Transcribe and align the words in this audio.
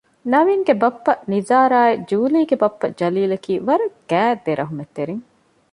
ނަވީންގެ 0.31 0.73
ބައްޕަ 0.81 1.13
ނިޒާރާއި 1.31 1.95
ޖޫލީގެ 2.09 2.55
ބައްޕަ 2.61 2.87
ޖަލީލަކީ 2.99 3.53
ވަރަށް 3.67 3.97
ގާތް 4.09 4.43
ދެރަޙްމަތްތެރިން 4.45 5.23